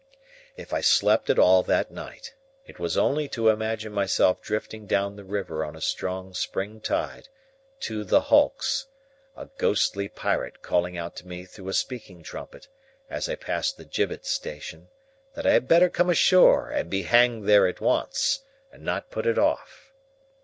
If 0.57 0.73
I 0.73 0.81
slept 0.81 1.29
at 1.29 1.37
all 1.37 1.61
that 1.61 1.91
night, 1.91 2.33
it 2.65 2.79
was 2.79 2.97
only 2.97 3.27
to 3.29 3.49
imagine 3.49 3.91
myself 3.91 4.41
drifting 4.41 4.87
down 4.87 5.15
the 5.15 5.23
river 5.23 5.63
on 5.63 5.75
a 5.75 5.79
strong 5.79 6.33
spring 6.33 6.81
tide, 6.81 7.27
to 7.81 8.03
the 8.03 8.21
Hulks; 8.21 8.87
a 9.37 9.49
ghostly 9.59 10.07
pirate 10.09 10.63
calling 10.63 10.97
out 10.97 11.15
to 11.17 11.27
me 11.27 11.45
through 11.45 11.69
a 11.69 11.73
speaking 11.73 12.23
trumpet, 12.23 12.67
as 13.11 13.29
I 13.29 13.35
passed 13.35 13.77
the 13.77 13.85
gibbet 13.85 14.25
station, 14.25 14.87
that 15.35 15.45
I 15.45 15.51
had 15.53 15.67
better 15.67 15.87
come 15.87 16.09
ashore 16.09 16.71
and 16.71 16.89
be 16.89 17.03
hanged 17.03 17.47
there 17.47 17.67
at 17.67 17.79
once, 17.79 18.39
and 18.71 18.81
not 18.83 19.11
put 19.11 19.27
it 19.27 19.37
off. 19.37 19.93